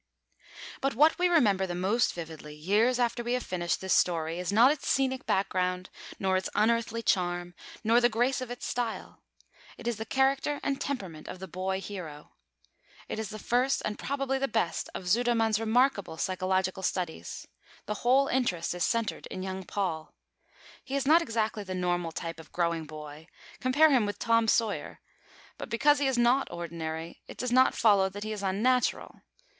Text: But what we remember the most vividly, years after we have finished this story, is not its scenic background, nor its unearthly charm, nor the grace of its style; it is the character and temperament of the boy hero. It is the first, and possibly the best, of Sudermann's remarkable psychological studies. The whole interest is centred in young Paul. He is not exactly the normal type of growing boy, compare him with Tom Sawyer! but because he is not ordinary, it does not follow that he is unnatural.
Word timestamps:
But 0.81 0.95
what 0.95 1.19
we 1.19 1.27
remember 1.27 1.67
the 1.67 1.75
most 1.75 2.15
vividly, 2.15 2.55
years 2.55 2.97
after 2.97 3.23
we 3.23 3.33
have 3.33 3.43
finished 3.45 3.81
this 3.81 3.93
story, 3.93 4.39
is 4.39 4.51
not 4.51 4.71
its 4.71 4.87
scenic 4.87 5.27
background, 5.27 5.91
nor 6.17 6.37
its 6.37 6.49
unearthly 6.55 7.03
charm, 7.03 7.53
nor 7.83 8.01
the 8.01 8.09
grace 8.09 8.41
of 8.41 8.49
its 8.49 8.65
style; 8.65 9.21
it 9.77 9.87
is 9.87 9.97
the 9.97 10.05
character 10.07 10.59
and 10.63 10.81
temperament 10.81 11.27
of 11.27 11.37
the 11.37 11.47
boy 11.47 11.79
hero. 11.79 12.31
It 13.07 13.19
is 13.19 13.29
the 13.29 13.37
first, 13.37 13.83
and 13.85 13.99
possibly 13.99 14.39
the 14.39 14.47
best, 14.47 14.89
of 14.95 15.07
Sudermann's 15.07 15.59
remarkable 15.59 16.17
psychological 16.17 16.81
studies. 16.81 17.47
The 17.85 17.93
whole 18.01 18.25
interest 18.27 18.73
is 18.73 18.83
centred 18.83 19.27
in 19.27 19.43
young 19.43 19.63
Paul. 19.63 20.15
He 20.83 20.95
is 20.95 21.05
not 21.05 21.21
exactly 21.21 21.63
the 21.63 21.75
normal 21.75 22.11
type 22.11 22.39
of 22.39 22.51
growing 22.51 22.85
boy, 22.85 23.27
compare 23.59 23.91
him 23.91 24.07
with 24.07 24.17
Tom 24.17 24.47
Sawyer! 24.47 24.99
but 25.59 25.69
because 25.69 25.99
he 25.99 26.07
is 26.07 26.17
not 26.17 26.47
ordinary, 26.49 27.21
it 27.27 27.37
does 27.37 27.51
not 27.51 27.75
follow 27.75 28.09
that 28.09 28.23
he 28.23 28.31
is 28.31 28.41
unnatural. 28.41 29.21